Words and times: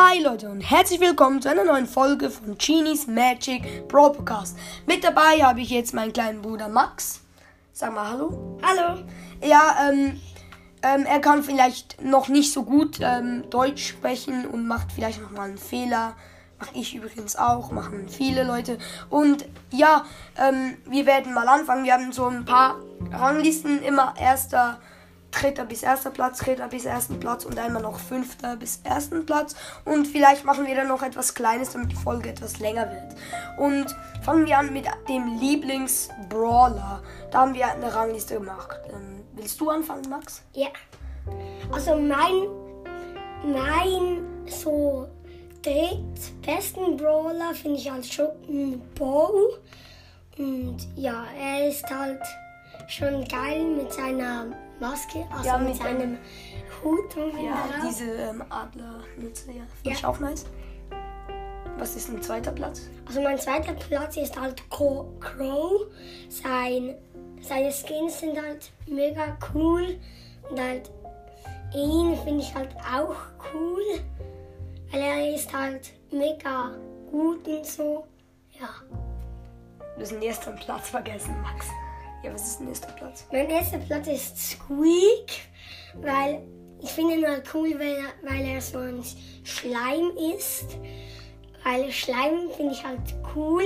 Hi 0.00 0.22
Leute 0.22 0.48
und 0.48 0.60
herzlich 0.60 1.00
willkommen 1.00 1.42
zu 1.42 1.50
einer 1.50 1.64
neuen 1.64 1.88
Folge 1.88 2.30
von 2.30 2.56
Genies 2.56 3.08
Magic 3.08 3.88
Brawl 3.88 4.12
Podcast. 4.12 4.56
Mit 4.86 5.02
dabei 5.02 5.42
habe 5.42 5.60
ich 5.60 5.70
jetzt 5.70 5.92
meinen 5.92 6.12
kleinen 6.12 6.40
Bruder 6.40 6.68
Max. 6.68 7.22
Sag 7.72 7.92
mal 7.92 8.08
Hallo. 8.08 8.60
Hallo. 8.62 9.02
Ja, 9.42 9.90
ähm, 9.90 10.20
ähm, 10.84 11.04
er 11.04 11.18
kann 11.18 11.42
vielleicht 11.42 12.00
noch 12.00 12.28
nicht 12.28 12.52
so 12.52 12.62
gut 12.62 13.00
ähm, 13.02 13.50
Deutsch 13.50 13.88
sprechen 13.88 14.46
und 14.46 14.68
macht 14.68 14.92
vielleicht 14.92 15.20
noch 15.20 15.32
mal 15.32 15.48
einen 15.48 15.58
Fehler. 15.58 16.14
Mache 16.60 16.70
ich 16.74 16.94
übrigens 16.94 17.34
auch, 17.34 17.72
machen 17.72 18.08
viele 18.08 18.44
Leute. 18.44 18.78
Und 19.10 19.48
ja, 19.72 20.04
ähm, 20.36 20.76
wir 20.86 21.06
werden 21.06 21.34
mal 21.34 21.48
anfangen. 21.48 21.82
Wir 21.82 21.94
haben 21.94 22.12
so 22.12 22.26
ein 22.26 22.44
paar 22.44 22.76
Ranglisten, 23.10 23.82
immer 23.82 24.14
erster 24.16 24.78
dritter 25.30 25.64
bis 25.64 25.82
erster 25.82 26.10
Platz, 26.10 26.38
dritter 26.38 26.68
bis 26.68 26.84
ersten 26.84 27.20
Platz 27.20 27.44
und 27.44 27.58
einmal 27.58 27.82
noch 27.82 27.98
fünfter 27.98 28.56
bis 28.56 28.80
ersten 28.84 29.26
Platz. 29.26 29.54
Und 29.84 30.06
vielleicht 30.06 30.44
machen 30.44 30.66
wir 30.66 30.74
dann 30.74 30.88
noch 30.88 31.02
etwas 31.02 31.34
Kleines, 31.34 31.72
damit 31.72 31.92
die 31.92 31.96
Folge 31.96 32.30
etwas 32.30 32.58
länger 32.58 32.90
wird. 32.90 33.16
Und 33.58 33.94
fangen 34.22 34.46
wir 34.46 34.58
an 34.58 34.72
mit 34.72 34.86
dem 35.08 35.38
Lieblings-Brawler. 35.38 37.02
Da 37.30 37.38
haben 37.38 37.54
wir 37.54 37.66
eine 37.66 37.94
Rangliste 37.94 38.34
gemacht. 38.34 38.78
Ähm, 38.92 39.24
willst 39.34 39.60
du 39.60 39.70
anfangen, 39.70 40.08
Max? 40.08 40.42
Ja. 40.54 40.68
Also 41.72 41.94
mein, 41.94 42.48
mein 43.44 44.24
so 44.46 45.08
drittbesten 45.62 46.96
Brawler 46.96 47.54
finde 47.54 47.78
ich 47.78 47.90
als 47.90 48.10
schon 48.10 48.80
Bo. 48.94 49.58
Und 50.38 50.76
ja, 50.96 51.24
er 51.38 51.68
ist 51.68 51.84
halt 51.90 52.22
schon 52.86 53.26
geil 53.26 53.64
mit 53.64 53.92
seiner 53.92 54.46
Maske, 54.80 55.24
also 55.30 55.44
Ja, 55.46 55.58
mit, 55.58 55.68
mit 55.68 55.76
seinem 55.76 56.18
Hut. 56.82 57.14
Ja, 57.16 57.52
drauf. 57.52 57.88
diese 57.88 58.04
ähm, 58.12 58.44
Adlermütze, 58.48 59.48
ja. 59.52 59.62
Finde 59.82 59.90
Ja. 59.90 59.92
ich 59.92 60.04
auch 60.06 60.18
nice. 60.20 60.46
Was 61.78 61.94
ist 61.96 62.08
ein 62.08 62.20
zweiter 62.22 62.50
Platz? 62.50 62.88
Also 63.06 63.20
mein 63.22 63.38
zweiter 63.38 63.72
Platz 63.74 64.16
ist 64.16 64.38
halt 64.40 64.68
Crow. 64.70 65.86
Sein, 66.28 66.96
seine 67.40 67.70
Skins 67.72 68.20
sind 68.20 68.36
halt 68.40 68.72
mega 68.88 69.36
cool. 69.54 69.98
Und 70.50 70.60
halt 70.60 70.90
ihn 71.74 72.16
finde 72.24 72.40
ich 72.42 72.54
halt 72.54 72.74
auch 72.78 73.14
cool. 73.54 73.82
Weil 74.90 75.00
er 75.00 75.34
ist 75.34 75.52
halt 75.56 75.92
mega 76.10 76.72
gut 77.10 77.46
und 77.46 77.64
so. 77.66 78.06
Ja. 78.58 78.68
Du 79.96 80.02
hast 80.02 80.10
den 80.12 80.22
ersten 80.22 80.56
Platz 80.56 80.88
vergessen, 80.90 81.34
Max. 81.42 81.66
Ja, 82.22 82.34
was 82.34 82.48
ist 82.48 82.58
der 82.58 82.66
nächste 82.66 82.88
Platz? 82.92 83.26
Mein 83.30 83.48
erster 83.48 83.78
Platz 83.78 84.08
ist 84.08 84.36
Squeak. 84.36 85.48
Weil 85.94 86.42
ich 86.80 86.90
finde 86.90 87.14
ihn 87.14 87.26
halt 87.26 87.44
cool, 87.54 87.74
weil 87.78 87.96
er, 87.96 88.30
weil 88.30 88.44
er 88.44 88.60
so 88.60 88.78
ein 88.78 89.02
Schleim 89.44 90.10
ist. 90.36 90.66
Weil 91.64 91.90
Schleim 91.92 92.50
finde 92.56 92.72
ich 92.72 92.84
halt 92.84 93.00
cool. 93.34 93.62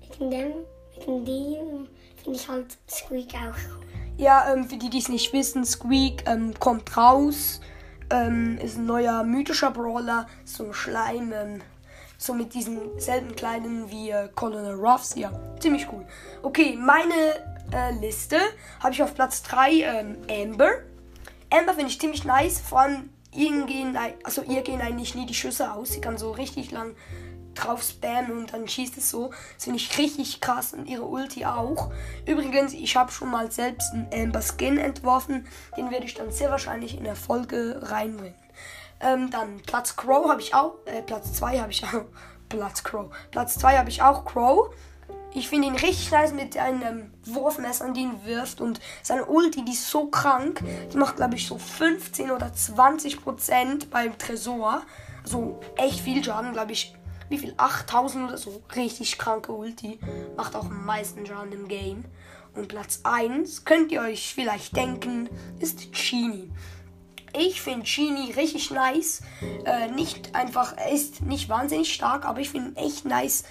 Wegen 0.00 0.30
dem, 0.30 0.52
wegen 0.94 1.24
dem 1.24 1.88
finde 2.22 2.38
ich 2.38 2.48
halt 2.48 2.76
Squeak 2.90 3.34
auch 3.34 3.56
cool. 3.70 3.86
Ja, 4.16 4.52
ähm, 4.52 4.68
für 4.68 4.76
die, 4.76 4.90
die 4.90 4.98
es 4.98 5.08
nicht 5.08 5.32
wissen, 5.32 5.64
Squeak 5.64 6.24
ähm, 6.26 6.54
kommt 6.58 6.96
raus. 6.96 7.60
Ähm, 8.10 8.58
ist 8.58 8.78
ein 8.78 8.86
neuer 8.86 9.22
mythischer 9.22 9.70
Brawler. 9.70 10.26
So 10.44 10.66
ein 10.66 10.74
Schleim. 10.74 11.32
Ähm, 11.32 11.62
so 12.18 12.34
mit 12.34 12.54
diesen 12.54 13.00
selben 13.00 13.34
Kleinen 13.34 13.90
wie 13.90 14.10
äh, 14.10 14.28
Colonel 14.34 14.74
Ruffs. 14.74 15.14
Ja, 15.16 15.32
ziemlich 15.58 15.88
cool. 15.92 16.06
Okay, 16.42 16.78
meine 16.78 17.51
äh, 17.72 17.92
Liste 17.92 18.38
habe 18.80 18.92
ich 18.92 19.02
auf 19.02 19.14
Platz 19.14 19.42
3 19.42 19.72
ähm, 19.72 20.16
Amber. 20.30 20.70
Amber 21.50 21.74
finde 21.74 21.90
ich 21.90 22.00
ziemlich 22.00 22.24
nice. 22.24 22.60
Vor 22.60 22.80
allem 22.80 23.10
ihnen 23.32 23.66
gehen, 23.66 23.98
also 24.24 24.42
ihr 24.42 24.62
gehen 24.62 24.80
eigentlich 24.80 25.14
nie 25.14 25.26
die 25.26 25.34
Schüsse 25.34 25.72
aus. 25.72 25.90
Sie 25.90 26.00
kann 26.00 26.18
so 26.18 26.32
richtig 26.32 26.70
lang 26.70 26.94
drauf 27.54 27.82
spammen 27.82 28.32
und 28.38 28.52
dann 28.52 28.68
schießt 28.68 28.96
es 28.96 29.10
so. 29.10 29.30
Das 29.54 29.64
finde 29.64 29.78
ich 29.78 29.98
richtig 29.98 30.40
krass 30.40 30.72
und 30.72 30.86
ihre 30.86 31.04
Ulti 31.04 31.44
auch. 31.44 31.92
Übrigens, 32.26 32.72
ich 32.72 32.96
habe 32.96 33.12
schon 33.12 33.30
mal 33.30 33.50
selbst 33.50 33.92
einen 33.92 34.08
Amber 34.12 34.42
Skin 34.42 34.78
entworfen. 34.78 35.46
Den 35.76 35.90
werde 35.90 36.06
ich 36.06 36.14
dann 36.14 36.30
sehr 36.30 36.50
wahrscheinlich 36.50 36.96
in 36.96 37.04
der 37.04 37.16
Folge 37.16 37.78
reinbringen. 37.82 38.34
Ähm, 39.00 39.30
dann 39.30 39.60
Platz 39.62 39.96
Crow 39.96 40.28
habe 40.28 40.40
ich 40.40 40.54
auch. 40.54 40.74
Äh, 40.86 41.02
Platz 41.02 41.32
2 41.34 41.60
habe 41.60 41.72
ich 41.72 41.84
auch. 41.92 42.04
Platz 42.48 42.82
Crow. 42.84 43.10
Platz 43.30 43.58
2 43.58 43.78
habe 43.78 43.88
ich 43.88 44.02
auch 44.02 44.24
Crow. 44.24 44.70
Ich 45.34 45.48
finde 45.48 45.68
ihn 45.68 45.76
richtig 45.76 46.10
nice 46.10 46.32
mit 46.32 46.56
einem 46.58 47.10
Wurfmesser, 47.24 47.86
an 47.86 47.94
die 47.94 48.02
ihn 48.02 48.24
wirft. 48.24 48.60
Und 48.60 48.80
seine 49.02 49.24
Ulti, 49.24 49.64
die 49.64 49.72
ist 49.72 49.88
so 49.88 50.06
krank. 50.06 50.62
Die 50.92 50.98
macht, 50.98 51.16
glaube 51.16 51.36
ich, 51.36 51.46
so 51.46 51.58
15 51.58 52.30
oder 52.30 52.52
20 52.52 53.22
Prozent 53.22 53.90
beim 53.90 54.16
Tresor. 54.18 54.82
Also 55.22 55.60
echt 55.76 56.00
viel 56.00 56.22
Schaden, 56.22 56.52
glaube 56.52 56.72
ich. 56.72 56.94
Wie 57.30 57.38
viel? 57.38 57.54
8000 57.56 58.28
oder 58.28 58.36
so. 58.36 58.62
Richtig 58.76 59.16
kranke 59.16 59.52
Ulti. 59.52 59.98
Macht 60.36 60.54
auch 60.54 60.66
am 60.66 60.84
meisten 60.84 61.24
Schaden 61.24 61.52
im 61.52 61.68
Game. 61.68 62.04
Und 62.54 62.68
Platz 62.68 63.00
1, 63.04 63.64
könnt 63.64 63.90
ihr 63.92 64.02
euch 64.02 64.34
vielleicht 64.34 64.76
denken, 64.76 65.30
ist 65.58 65.90
Genie. 65.92 66.50
Ich 67.34 67.62
finde 67.62 67.86
Genie 67.86 68.32
richtig 68.32 68.70
nice. 68.70 69.22
Äh, 69.64 69.88
nicht 69.88 70.34
einfach, 70.34 70.76
er 70.76 70.90
ist 70.90 71.22
nicht 71.22 71.48
wahnsinnig 71.48 71.94
stark, 71.94 72.26
aber 72.26 72.40
ich 72.40 72.50
finde 72.50 72.70
ihn 72.70 72.76
echt 72.76 73.06
nice. 73.06 73.44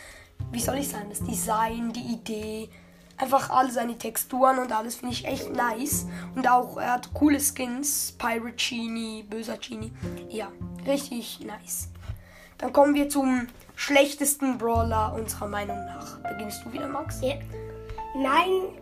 Wie 0.51 0.59
soll 0.59 0.78
ich 0.78 0.89
sagen? 0.89 1.07
Das 1.09 1.23
Design, 1.23 1.94
die 1.94 2.13
Idee, 2.13 2.69
einfach 3.17 3.50
alle 3.50 3.72
seine 3.72 3.97
Texturen 3.97 4.59
und 4.59 4.72
alles 4.72 4.95
finde 4.95 5.13
ich 5.13 5.25
echt 5.25 5.53
nice. 5.53 6.07
Und 6.35 6.50
auch, 6.50 6.78
er 6.78 6.94
hat 6.94 7.13
coole 7.13 7.39
Skins. 7.39 8.13
Pirate 8.17 8.56
Genie, 8.56 9.23
böser 9.23 9.57
Genie. 9.57 9.91
Ja, 10.29 10.50
richtig 10.85 11.39
nice. 11.39 11.89
Dann 12.57 12.73
kommen 12.73 12.94
wir 12.94 13.09
zum 13.09 13.47
schlechtesten 13.75 14.57
Brawler 14.57 15.13
unserer 15.13 15.47
Meinung 15.47 15.78
nach. 15.85 16.17
Beginnst 16.19 16.63
du 16.66 16.73
wieder, 16.73 16.88
Max? 16.88 17.22
Ja. 17.22 17.35
Mein 18.16 18.75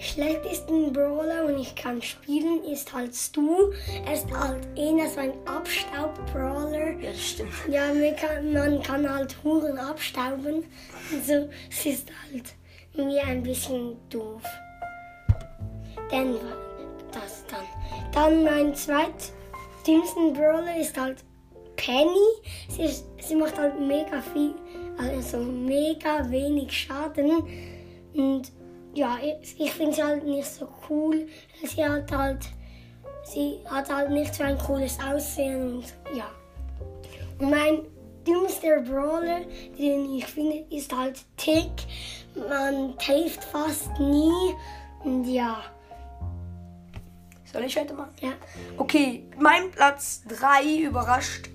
drittschlechtesten 0.00 0.92
Brawler 0.92 1.44
und 1.44 1.58
ich 1.58 1.74
kann 1.74 2.00
spielen 2.00 2.64
ist 2.64 2.92
halt 2.92 3.14
Stu. 3.14 3.72
Er 4.06 4.14
ist 4.14 4.30
halt 4.32 4.66
eher 4.76 5.08
so 5.08 5.20
ein 5.20 5.32
Abstaub-Brawler. 5.46 6.98
Ja, 7.00 7.10
das 7.10 7.20
stimmt. 7.20 7.52
Ja, 7.68 7.92
man 7.92 8.16
kann, 8.16 8.52
man 8.52 8.82
kann 8.82 9.08
halt 9.08 9.36
Huren 9.44 9.78
abstauben. 9.78 10.64
Also 11.12 11.50
es 11.70 11.86
ist 11.86 12.08
halt 12.32 12.54
mir 12.96 13.22
ein 13.24 13.42
bisschen 13.42 13.96
doof. 14.08 14.42
Dann 16.10 16.36
das 17.12 17.44
dann. 17.48 17.64
Dann 18.12 18.44
mein 18.44 18.74
zweitdünnsten 18.74 20.32
Brawler 20.32 20.78
ist 20.80 20.98
halt 20.98 21.18
Penny. 21.76 22.08
Sie, 22.68 22.82
ist, 22.84 23.04
sie 23.20 23.36
macht 23.36 23.58
halt 23.58 23.78
mega 23.78 24.22
viel, 24.32 24.54
also 24.98 25.38
mega 25.38 26.28
wenig 26.30 26.72
Schaden. 26.72 27.42
Und 28.14 28.50
ja, 28.94 29.18
ich, 29.22 29.60
ich 29.60 29.72
finde 29.72 29.94
sie 29.94 30.02
halt 30.02 30.24
nicht 30.24 30.48
so 30.48 30.68
cool. 30.88 31.28
Sie 31.64 31.84
hat 31.84 32.10
halt, 32.12 32.48
sie 33.24 33.58
hat 33.66 33.92
halt 33.92 34.10
nicht 34.10 34.34
so 34.34 34.44
ein 34.44 34.58
cooles 34.58 34.98
Aussehen 35.00 35.76
und 35.76 35.84
ja. 36.14 36.28
Und 37.38 37.50
mein 37.50 37.86
dümmster 38.26 38.80
Brawler, 38.82 39.40
den 39.78 40.14
ich 40.14 40.26
finde, 40.26 40.64
ist 40.70 40.94
halt 40.94 41.20
Tick. 41.36 41.70
Man 42.48 42.96
trifft 42.98 43.44
fast 43.44 43.98
nie. 43.98 44.54
Und 45.04 45.24
ja, 45.24 45.62
Soll 47.52 47.64
ich 47.64 47.76
weitermachen? 47.76 48.12
ja. 48.20 48.32
Okay, 48.76 49.26
mein 49.38 49.70
Platz 49.72 50.22
3 50.28 50.82
überrascht 50.82 51.50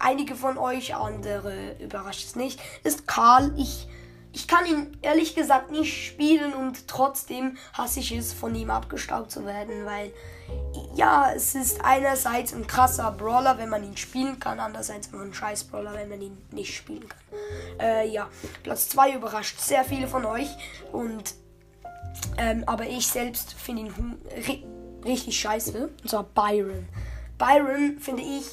einige 0.00 0.34
von 0.34 0.58
euch, 0.58 0.94
andere 0.94 1.76
überrascht 1.78 2.24
es 2.24 2.36
nicht, 2.36 2.60
ist 2.82 3.06
Karl. 3.06 3.52
Ich, 3.56 3.86
ich 4.32 4.46
kann 4.46 4.66
ihn 4.66 4.96
ehrlich 5.02 5.34
gesagt 5.34 5.70
nicht 5.70 6.06
spielen 6.06 6.52
und 6.52 6.86
trotzdem 6.86 7.56
hasse 7.72 8.00
ich 8.00 8.12
es, 8.12 8.32
von 8.32 8.54
ihm 8.54 8.70
abgestaubt 8.70 9.30
zu 9.30 9.44
werden, 9.44 9.84
weil 9.84 10.12
ja, 10.94 11.32
es 11.34 11.54
ist 11.54 11.84
einerseits 11.84 12.52
ein 12.52 12.66
krasser 12.66 13.10
Brawler, 13.12 13.58
wenn 13.58 13.68
man 13.68 13.84
ihn 13.84 13.96
spielen 13.96 14.38
kann, 14.38 14.60
andererseits 14.60 15.08
immer 15.08 15.22
ein 15.22 15.34
scheiß 15.34 15.64
Brawler, 15.64 15.94
wenn 15.94 16.08
man 16.08 16.20
ihn 16.20 16.38
nicht 16.50 16.74
spielen 16.74 17.08
kann. 17.08 17.20
Äh, 17.80 18.08
ja, 18.08 18.28
Platz 18.62 18.88
2 18.88 19.14
überrascht 19.14 19.60
sehr 19.60 19.84
viele 19.84 20.08
von 20.08 20.24
euch 20.24 20.48
und 20.92 21.34
ähm, 22.36 22.64
aber 22.66 22.86
ich 22.86 23.06
selbst 23.06 23.52
finde 23.54 23.82
ihn 23.82 24.18
ri 24.46 24.64
richtig 25.04 25.38
scheiße. 25.40 25.90
Und 26.02 26.10
zwar 26.10 26.24
Byron. 26.24 26.86
Byron, 27.38 27.98
finde 28.00 28.22
ich, 28.22 28.44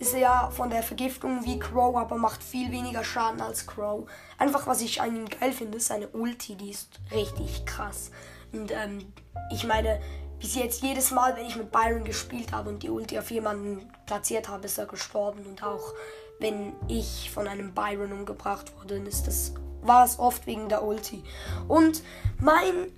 ist 0.00 0.14
ja 0.16 0.50
von 0.50 0.70
der 0.70 0.82
Vergiftung 0.82 1.44
wie 1.44 1.58
Crow, 1.58 1.94
aber 1.94 2.16
macht 2.16 2.42
viel 2.42 2.72
weniger 2.72 3.04
Schaden 3.04 3.42
als 3.42 3.66
Crow. 3.66 4.08
Einfach, 4.38 4.66
was 4.66 4.80
ich 4.80 5.02
an 5.02 5.14
ihm 5.14 5.28
geil 5.28 5.52
finde, 5.52 5.76
ist 5.76 5.88
seine 5.88 6.08
Ulti, 6.08 6.56
die 6.56 6.70
ist 6.70 6.98
richtig 7.12 7.66
krass. 7.66 8.10
Und 8.50 8.72
ähm, 8.72 9.12
ich 9.52 9.66
meine, 9.66 10.00
bis 10.40 10.54
jetzt 10.54 10.82
jedes 10.82 11.10
Mal, 11.10 11.36
wenn 11.36 11.44
ich 11.44 11.56
mit 11.56 11.70
Byron 11.70 12.04
gespielt 12.04 12.50
habe 12.50 12.70
und 12.70 12.82
die 12.82 12.88
Ulti 12.88 13.18
auf 13.18 13.30
jemanden 13.30 13.92
platziert 14.06 14.48
habe, 14.48 14.64
ist 14.64 14.78
er 14.78 14.86
gestorben. 14.86 15.44
Und 15.44 15.62
auch 15.62 15.92
wenn 16.38 16.72
ich 16.88 17.30
von 17.30 17.46
einem 17.46 17.74
Byron 17.74 18.12
umgebracht 18.12 18.72
wurde, 18.80 18.96
ist 18.96 19.26
das, 19.26 19.52
war 19.82 20.06
es 20.06 20.18
oft 20.18 20.46
wegen 20.46 20.70
der 20.70 20.82
Ulti. 20.82 21.22
Und 21.68 22.02
mein 22.38 22.90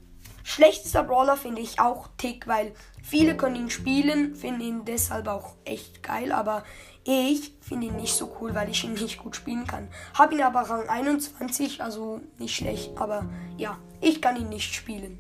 Schlechtester 0.44 1.02
Brawler 1.02 1.36
finde 1.36 1.62
ich 1.62 1.80
auch 1.80 2.08
Tick, 2.16 2.46
weil 2.46 2.72
viele 3.02 3.36
können 3.36 3.56
ihn 3.56 3.70
spielen, 3.70 4.34
finden 4.34 4.60
ihn 4.60 4.84
deshalb 4.84 5.28
auch 5.28 5.54
echt 5.64 6.02
geil, 6.02 6.32
aber 6.32 6.64
ich 7.04 7.54
finde 7.60 7.88
ihn 7.88 7.96
nicht 7.96 8.14
so 8.14 8.36
cool, 8.40 8.54
weil 8.54 8.68
ich 8.68 8.84
ihn 8.84 8.94
nicht 8.94 9.18
gut 9.18 9.34
spielen 9.34 9.66
kann. 9.66 9.88
Habe 10.14 10.34
ihn 10.34 10.42
aber 10.42 10.60
Rang 10.60 10.88
21, 10.88 11.82
also 11.82 12.20
nicht 12.38 12.54
schlecht, 12.54 12.96
aber 12.96 13.26
ja, 13.56 13.78
ich 14.00 14.22
kann 14.22 14.36
ihn 14.36 14.48
nicht 14.48 14.74
spielen. 14.74 15.18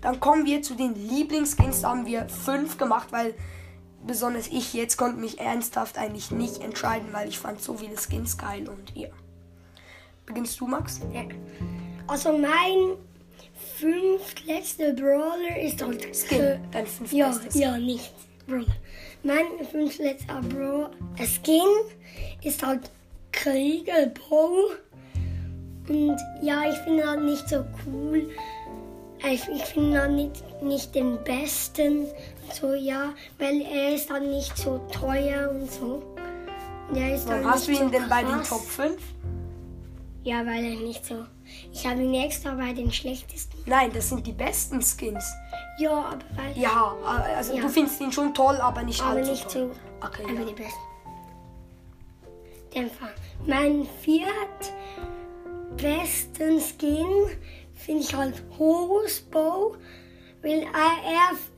Dann 0.00 0.20
kommen 0.20 0.44
wir 0.44 0.62
zu 0.62 0.74
den 0.74 0.94
Lieblingsskins, 0.94 1.82
da 1.82 1.90
haben 1.90 2.06
wir 2.06 2.28
fünf 2.28 2.76
gemacht, 2.76 3.12
weil 3.12 3.34
besonders 4.04 4.48
ich 4.48 4.74
jetzt 4.74 4.96
konnte 4.96 5.20
mich 5.20 5.38
ernsthaft 5.38 5.96
eigentlich 5.96 6.30
nicht 6.30 6.60
entscheiden, 6.60 7.08
weil 7.12 7.28
ich 7.28 7.38
fand 7.38 7.62
so 7.62 7.74
viele 7.74 7.96
Skins 7.96 8.36
geil 8.36 8.68
und 8.68 8.96
ja. 8.96 9.08
Beginnst 10.26 10.60
du, 10.60 10.66
Max? 10.66 11.00
Ja. 11.12 11.22
Also 12.06 12.36
mein 12.36 12.96
fünftletzter 13.82 14.92
Brawler 14.92 15.60
ist 15.60 15.82
halt 15.82 16.02
Skin, 16.14 16.58
dein 16.70 16.84
Ja, 17.10 17.30
fünftbestes. 17.32 17.60
ja, 17.60 17.76
nicht 17.78 18.12
Brawler. 18.46 18.66
Mein 19.24 19.44
fünftletzter 19.70 20.40
Brawler 20.42 20.90
äh, 21.18 21.26
Skin 21.26 21.60
ist 22.42 22.64
halt 22.64 22.90
Krieger 23.32 24.06
Bow. 24.28 24.70
Und 25.88 26.16
ja, 26.42 26.62
ich 26.70 26.76
finde 26.78 27.06
halt 27.08 27.24
nicht 27.24 27.48
so 27.48 27.64
cool. 27.86 28.30
Ich, 29.24 29.42
ich 29.48 29.62
finde 29.64 30.00
halt 30.00 30.12
nicht, 30.12 30.62
nicht 30.62 30.94
den 30.94 31.18
besten. 31.24 32.06
So, 32.52 32.74
ja, 32.74 33.12
weil 33.38 33.62
er 33.62 33.94
ist 33.94 34.10
halt 34.10 34.28
nicht 34.28 34.56
so 34.56 34.80
teuer 34.92 35.50
und 35.50 35.70
so. 35.70 36.02
Und 36.90 36.96
er 36.96 37.14
ist 37.14 37.28
halt 37.28 37.44
hast 37.44 37.66
du 37.66 37.70
nicht 37.72 37.80
ihn 37.80 37.86
so 37.88 37.98
denn 37.98 38.08
bei 38.08 38.22
den. 38.22 38.42
Top 38.42 38.62
5? 38.64 38.96
Ja, 40.24 40.46
weil 40.46 40.64
er 40.64 40.76
nicht 40.76 41.04
so. 41.04 41.24
Ich 41.72 41.84
habe 41.86 42.00
ihn 42.02 42.14
extra 42.14 42.54
bei 42.54 42.72
den 42.72 42.92
schlechtesten. 42.92 43.58
Nein, 43.66 43.90
das 43.92 44.08
sind 44.08 44.24
die 44.26 44.32
besten 44.32 44.80
Skins. 44.80 45.24
Ja, 45.78 45.90
aber 45.90 46.18
weil. 46.36 46.56
Ja, 46.56 46.94
also 47.36 47.54
Ja. 47.54 47.62
du 47.62 47.68
findest 47.68 48.00
ihn 48.00 48.12
schon 48.12 48.32
toll, 48.32 48.56
aber 48.60 48.82
nicht 48.82 49.00
aber 49.02 49.16
allzu 49.18 49.30
nicht 49.32 49.48
toll. 49.50 49.70
so. 50.00 50.06
Okay, 50.06 50.22
Aber 50.28 50.40
ja. 50.40 50.44
die 50.44 50.52
besten. 50.54 50.80
Fall. 52.98 53.14
Mein 53.46 53.86
viert 54.00 54.72
besten 55.76 56.58
Skin 56.60 57.06
finde 57.74 58.02
ich 58.02 58.14
halt 58.14 58.42
Horus 58.58 59.20
Bow. 59.20 59.76
Weil 60.42 60.62
er, 60.62 60.66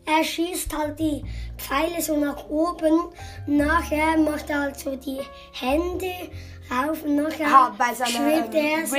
er, 0.06 0.14
er 0.18 0.24
schießt 0.24 0.76
halt 0.76 0.98
die 0.98 1.24
Pfeile 1.56 2.00
so 2.02 2.16
nach 2.18 2.48
oben. 2.48 3.10
Nachher 3.46 4.18
macht 4.18 4.50
er 4.50 4.60
halt 4.60 4.78
so 4.78 4.94
die 4.96 5.20
Hände 5.52 6.12
rauf 6.70 7.02
und 7.02 7.16
nachher 7.16 7.46
Ah, 7.46 7.74
schwebt 8.06 8.54
ähm, 8.54 8.66
er 8.80 8.86
so. 8.86 8.96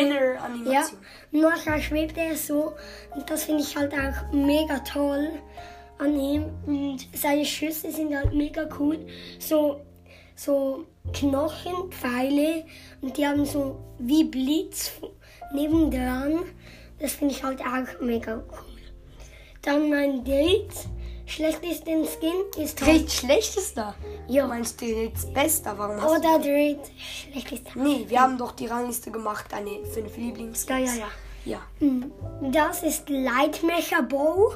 Ja, 0.71 0.85
nachher 1.31 1.81
schwebt 1.81 2.17
er 2.17 2.35
so. 2.35 2.73
Und 3.15 3.29
das 3.29 3.43
finde 3.43 3.61
ich 3.61 3.75
halt 3.75 3.93
auch 3.93 4.31
mega 4.33 4.79
toll 4.79 5.29
an 5.99 6.19
ihm. 6.19 6.45
Und 6.65 7.07
seine 7.13 7.45
Schüsse 7.45 7.91
sind 7.91 8.15
halt 8.15 8.33
mega 8.33 8.67
cool. 8.79 9.05
So, 9.39 9.81
so 10.35 10.85
Knochenpfeile. 11.13 12.65
Und 13.01 13.17
die 13.17 13.27
haben 13.27 13.45
so 13.45 13.79
wie 13.99 14.23
Blitz 14.23 14.93
nebendran. 15.53 16.39
Das 16.99 17.13
finde 17.13 17.33
ich 17.33 17.43
halt 17.43 17.61
auch 17.61 18.01
mega 18.01 18.35
cool. 18.37 18.74
Dann 19.65 19.89
mein 19.89 20.23
dritt 20.23 20.71
schlechtesten 21.25 22.05
Skin 22.05 22.63
ist 22.63 22.81
halt, 22.81 23.01
Dritt 23.01 23.11
schlechtester? 23.11 23.95
Ja. 24.27 24.43
Du 24.43 24.49
meinst 24.49 24.79
dritt 24.79 25.33
bester? 25.33 25.73
Warum 25.77 25.99
hast 26.01 26.19
oder 26.19 26.37
dritt 26.39 26.79
schlechtester. 26.97 27.71
du... 27.73 27.79
Nee, 27.83 28.05
wir 28.07 28.21
haben 28.21 28.37
doch 28.37 28.51
die 28.51 28.67
Rangliste 28.67 29.09
gemacht, 29.09 29.45
deine 29.49 29.83
fünf 29.85 30.15
Lieblingsskins. 30.15 30.95
Ja, 30.95 30.99
ja, 30.99 30.99
ja. 30.99 31.07
Ja. 31.45 31.59
Mm, 31.79 32.11
Das 32.51 32.83
ist 32.83 33.09
Lightmecher 33.09 34.01
Bow, 34.03 34.53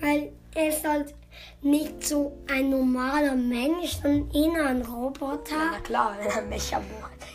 weil 0.00 0.32
er 0.54 0.68
ist 0.68 0.86
halt 0.86 1.14
nicht 1.62 2.04
so 2.06 2.38
ein 2.48 2.70
normaler 2.70 3.34
Mensch, 3.34 3.98
sondern 4.02 4.30
eher 4.32 4.66
ein 4.66 4.82
Roboter. 4.82 5.56
Na 5.72 5.80
klar, 5.80 6.16
Mecha 6.48 6.80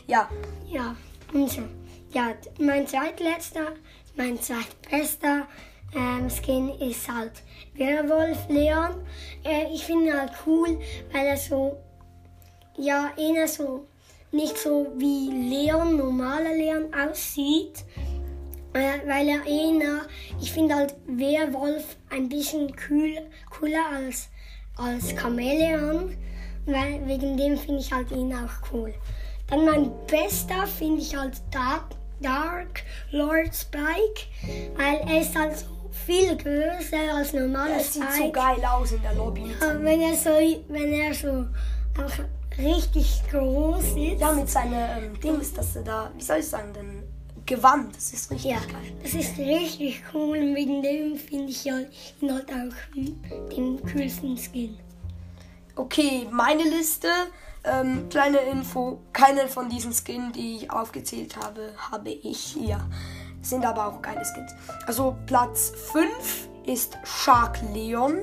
Ja, 0.08 0.30
Ja, 0.68 0.96
und 1.34 1.50
so. 1.50 1.62
Ja, 2.12 2.34
mein 2.60 2.88
zweitletzter, 2.88 3.74
mein 4.16 4.40
zweitbester 4.42 5.48
Skin 6.30 6.70
ist 6.80 7.12
halt 7.12 7.32
Werwolf 7.74 8.48
Leon. 8.50 8.96
Äh, 9.44 9.74
ich 9.74 9.86
finde 9.86 10.08
ihn 10.08 10.18
halt 10.18 10.32
cool, 10.46 10.80
weil 11.12 11.26
er 11.26 11.38
so, 11.38 11.78
ja, 12.78 13.12
eher 13.18 13.48
so, 13.48 13.88
nicht 14.32 14.58
so 14.58 14.88
wie 14.98 15.30
Leon, 15.30 15.98
normaler 15.98 16.56
Leon 16.56 16.94
aussieht. 16.94 17.84
Äh, 18.74 19.08
weil 19.08 19.30
er 19.30 19.46
eher, 19.46 20.02
ich 20.42 20.52
finde 20.52 20.76
halt 20.76 20.96
Werwolf 21.08 21.96
ein 22.10 22.28
bisschen 22.28 22.76
kühl, 22.76 23.18
cooler 23.50 23.86
als, 23.94 24.30
als 24.76 25.16
Chamäleon. 25.16 26.16
Weil 26.66 27.08
wegen 27.08 27.38
dem 27.38 27.58
finde 27.58 27.80
ich 27.80 27.92
halt 27.92 28.12
ihn 28.12 28.34
auch 28.34 28.74
cool. 28.74 28.94
Dann 29.48 29.66
mein 29.66 29.92
bester 30.08 30.66
finde 30.66 31.02
ich 31.02 31.16
halt 31.16 31.36
Dark, 31.52 31.92
Dark 32.20 32.84
Lord 33.12 33.54
Spike, 33.56 34.28
weil 34.76 34.96
er 35.08 35.22
ist 35.22 35.38
halt 35.38 35.58
so 35.58 35.75
viel 36.06 36.36
größer 36.38 37.16
als 37.16 37.34
normaler 37.34 37.78
es 37.78 37.94
sieht 37.94 38.04
so 38.04 38.10
Spike. 38.18 38.32
geil 38.32 38.64
aus 38.66 38.92
in 38.92 39.02
der 39.02 39.14
Lobby. 39.16 39.52
Aber 39.60 39.72
seinem, 39.74 39.84
wenn 39.86 40.02
er 40.02 40.16
so, 40.16 40.30
wenn 40.68 40.94
er 40.94 41.14
so 41.14 41.46
richtig 42.58 43.22
groß 43.32 43.84
ist. 43.84 44.20
ja, 44.20 44.32
mit 44.34 44.50
seiner 44.50 44.98
ähm, 44.98 45.20
Dings, 45.20 45.54
dass 45.54 45.76
er 45.76 45.84
da, 45.84 46.12
wie 46.16 46.24
soll 46.24 46.40
ich 46.40 46.48
sagen, 46.48 46.74
denn 46.74 47.04
Gewand, 47.46 47.96
das 47.96 48.12
ist 48.12 48.32
richtig 48.32 48.52
Ja, 48.52 48.58
geil. 48.60 48.92
das 49.04 49.14
ist 49.14 49.38
richtig 49.38 50.02
cool 50.14 50.38
und 50.38 50.56
wegen 50.56 50.82
dem 50.82 51.16
finde 51.16 51.52
ich 51.52 51.64
ja 51.64 51.78
ihn 52.22 52.34
halt 52.34 52.50
auch 52.50 53.50
den 53.56 53.80
coolsten 53.84 54.38
Skin. 54.38 54.78
Okay, 55.76 56.28
meine 56.32 56.64
Liste. 56.64 57.08
Ähm, 57.64 58.08
kleine 58.10 58.38
Info. 58.52 59.00
Keine 59.12 59.48
von 59.48 59.70
diesen 59.70 59.92
Skins, 59.92 60.34
die 60.34 60.58
ich 60.58 60.72
aufgezählt 60.72 61.36
habe, 61.38 61.74
habe 61.92 62.10
ich 62.12 62.40
hier. 62.60 62.80
Sind 63.46 63.64
aber 63.64 63.86
auch 63.86 64.02
geile 64.02 64.26
Skins. 64.26 64.56
Also 64.88 65.16
Platz 65.28 65.72
5 65.92 66.50
ist 66.66 66.98
Shark 67.04 67.60
Leon. 67.74 68.22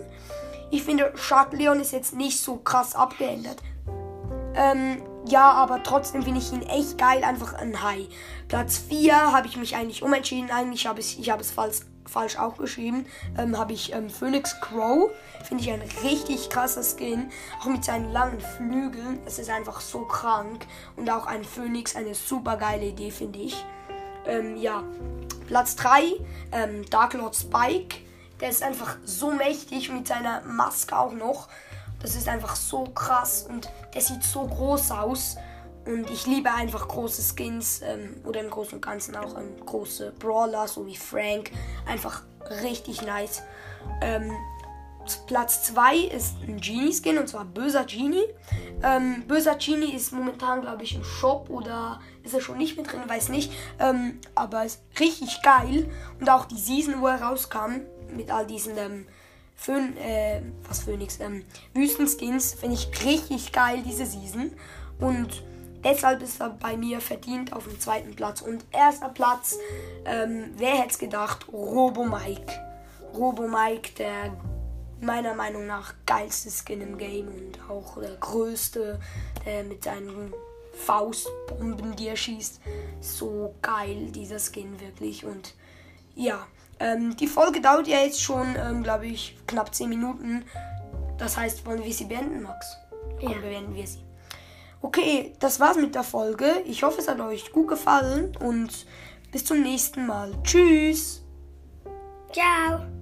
Ich 0.73 0.83
finde, 0.83 1.13
Shark 1.15 1.53
Leon 1.53 1.79
ist 1.79 1.93
jetzt 1.93 2.13
nicht 2.13 2.41
so 2.41 2.57
krass 2.57 2.97
abgeändert. 2.97 3.63
Ähm, 4.57 5.01
ja, 5.25 5.53
aber 5.53 5.81
trotzdem 5.85 6.25
finde 6.25 6.41
ich 6.41 6.53
ihn 6.53 6.63
echt 6.63 6.99
geil, 6.99 7.23
einfach 7.23 7.55
ein 7.55 7.85
High. 7.85 8.09
Platz 8.49 8.79
4 8.79 9.33
habe 9.33 9.47
ich 9.47 9.57
mich 9.57 9.77
eigentlich 9.77 10.03
umentschieden. 10.03 10.51
Eigentlich 10.51 10.89
habe 10.89 10.99
ich, 10.99 11.29
es 11.29 11.51
falsch, 11.53 11.83
falsch 12.05 12.37
auch 12.37 12.57
geschrieben. 12.57 13.07
Ähm, 13.39 13.57
habe 13.57 13.75
ich 13.75 13.93
ähm, 13.93 14.11
Phoenix 14.11 14.61
Crow. 14.61 15.13
Finde 15.45 15.63
ich 15.63 15.71
ein 15.71 15.83
richtig 16.03 16.51
krasser 16.51 16.83
Skin. 16.83 17.31
Auch 17.61 17.67
mit 17.67 17.85
seinen 17.85 18.11
langen 18.11 18.41
Flügeln. 18.41 19.21
Es 19.25 19.39
ist 19.39 19.51
einfach 19.51 19.81
so 19.81 20.01
krank. 20.01 20.67
Und 20.97 21.09
auch 21.09 21.27
ein 21.27 21.45
Phoenix, 21.45 21.95
eine 21.95 22.17
super 22.17 22.57
geile 22.57 22.87
Idee, 22.87 23.13
finde 23.13 23.39
ich. 23.39 23.65
Ähm, 24.27 24.57
ja. 24.57 24.83
Platz 25.47 25.77
3, 25.77 26.03
ähm, 26.53 26.89
Dark 26.91 27.15
Lord 27.15 27.37
Spike. 27.37 27.99
Der 28.41 28.49
ist 28.49 28.63
einfach 28.63 28.97
so 29.05 29.31
mächtig 29.31 29.91
mit 29.91 30.09
seiner 30.09 30.41
Maske 30.43 30.99
auch 30.99 31.13
noch. 31.13 31.49
Das 32.01 32.17
ist 32.17 32.29
einfach 32.29 32.57
so 32.57 32.85
krass 32.85 33.47
und 33.49 33.71
der 33.95 34.01
sieht 34.01 34.25
so 34.25 34.47
groß 34.47 34.91
aus. 34.91 35.37
Und 35.85 36.11
ich 36.11 36.27
liebe 36.27 36.53
einfach 36.53 36.87
große 36.87 37.23
Skins 37.23 37.81
ähm, 37.83 38.17
oder 38.25 38.41
im 38.41 38.51
Großen 38.51 38.75
und 38.75 38.81
Ganzen 38.83 39.17
auch 39.17 39.37
ähm, 39.37 39.65
große 39.65 40.13
Brawler, 40.19 40.69
so 40.69 40.87
wie 40.87 40.97
Frank. 40.97 41.51
Einfach 41.87 42.23
richtig 42.63 43.03
nice. 43.03 43.43
Ähm, 44.01 44.33
Platz 45.27 45.63
2 45.65 45.97
ist 45.97 46.37
ein 46.47 46.61
Genie-Skin 46.61 47.19
und 47.19 47.29
zwar 47.29 47.45
böser 47.45 47.85
Genie. 47.85 48.25
Ähm, 48.83 49.25
böser 49.27 49.57
Genie 49.57 49.95
ist 49.95 50.13
momentan, 50.13 50.63
glaube 50.63 50.83
ich, 50.83 50.95
im 50.95 51.05
Shop 51.05 51.49
oder 51.51 52.01
ist 52.23 52.35
er 52.35 52.41
schon 52.41 52.59
nicht 52.59 52.77
mit 52.77 52.91
drin, 52.91 53.01
weiß 53.07 53.29
nicht. 53.29 53.53
Ähm, 53.79 54.21
aber 54.35 54.65
ist 54.65 54.83
richtig 54.99 55.43
geil. 55.43 55.91
Und 56.21 56.29
auch 56.31 56.47
die 56.47 56.59
Season, 56.59 57.01
wo 57.01 57.07
er 57.07 57.23
rauskam, 57.23 57.81
mit 58.15 58.31
all 58.31 58.47
diesen 58.47 58.77
ähm, 58.77 59.07
Phön 59.55 59.97
äh, 59.97 60.43
was 60.69 60.81
Phoenix, 60.81 61.21
ähm, 61.21 61.45
Wüstenskins, 61.75 62.55
finde 62.55 62.75
ich 62.75 63.05
richtig 63.05 63.53
geil, 63.53 63.83
diese 63.87 64.07
Season. 64.07 64.53
Und 64.99 65.45
deshalb 65.85 66.23
ist 66.23 66.41
er 66.41 66.51
bei 66.51 66.77
mir 66.77 67.01
verdient 67.01 67.53
auf 67.53 67.65
dem 67.65 67.79
zweiten 67.79 68.15
Platz. 68.17 68.41
Und 68.41 68.65
erster 68.73 69.09
Platz, 69.09 69.57
ähm, 70.05 70.53
wer 70.57 70.75
hätte 70.77 70.91
es 70.91 70.99
gedacht, 70.99 71.47
Robo 71.53 72.05
Mike. 72.05 72.53
Robo 73.15 73.47
Mike, 73.47 73.93
der 73.99 74.33
meiner 75.03 75.35
Meinung 75.35 75.67
nach 75.67 75.95
geilste 76.07 76.51
Skin 76.51 76.81
im 76.81 76.97
Game 76.99 77.29
und 77.29 77.71
auch 77.71 78.01
der 78.01 78.15
größte, 78.17 79.01
der 79.45 79.65
mit 79.65 79.85
seinen 79.85 80.33
Faustbomben, 80.87 81.97
die 81.97 82.09
er 82.09 82.17
schießt. 82.17 82.61
So 83.01 83.55
geil, 83.63 84.11
dieser 84.13 84.39
Skin 84.39 84.81
wirklich. 84.81 85.25
Und 85.25 85.55
ja, 86.15 86.47
ähm, 86.81 87.17
die 87.17 87.27
Folge 87.27 87.61
dauert 87.61 87.87
ja 87.89 87.99
jetzt 87.99 88.21
schon, 88.23 88.57
ähm, 88.57 88.83
glaube 88.83 89.07
ich, 89.07 89.37
knapp 89.47 89.75
10 89.75 89.89
Minuten. 89.89 90.45
Das 91.19 91.37
heißt, 91.37 91.67
wollen 91.67 91.85
wir 91.85 91.93
sie 91.93 92.05
beenden, 92.07 92.43
Max? 92.43 92.67
Komm, 93.21 93.33
Ja. 93.33 93.39
beenden 93.39 93.75
wir 93.75 93.87
sie. 93.87 94.03
Okay, 94.81 95.33
das 95.39 95.61
war's 95.61 95.77
mit 95.77 95.95
der 95.95 96.03
Folge. 96.03 96.47
Ich 96.67 96.83
hoffe, 96.83 97.01
es 97.01 97.09
hat 97.09 97.21
euch 97.21 97.53
gut 97.53 97.69
gefallen 97.69 98.37
und 98.37 98.87
bis 99.31 99.45
zum 99.45 99.63
nächsten 99.63 100.07
Mal. 100.07 100.33
Tschüss! 100.43 101.23
Ciao! 102.33 103.02